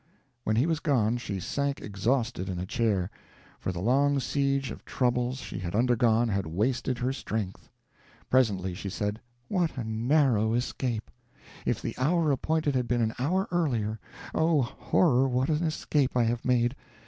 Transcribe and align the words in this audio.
When 0.43 0.55
he 0.55 0.65
was 0.65 0.79
gone, 0.79 1.17
she 1.17 1.39
sank 1.39 1.79
exhausted 1.79 2.49
in 2.49 2.57
a 2.57 2.65
chair, 2.65 3.11
for 3.59 3.71
the 3.71 3.79
long 3.81 4.19
siege 4.19 4.71
of 4.71 4.83
troubles 4.83 5.37
she 5.37 5.59
had 5.59 5.75
undergone 5.75 6.27
had 6.27 6.47
wasted 6.47 6.97
her 6.97 7.13
strength. 7.13 7.69
Presently 8.27 8.73
she 8.73 8.89
said, 8.89 9.21
"What 9.47 9.77
a 9.77 9.83
narrow 9.83 10.55
escape! 10.55 11.11
If 11.67 11.83
the 11.83 11.93
hour 11.99 12.31
appointed 12.31 12.73
had 12.73 12.87
been 12.87 13.03
an 13.03 13.13
hour 13.19 13.47
earlier 13.51 13.99
Oh, 14.33 14.63
horror, 14.63 15.27
what 15.29 15.49
an 15.49 15.61
escape 15.63 16.17
I 16.17 16.23
have 16.23 16.43
made! 16.43 16.75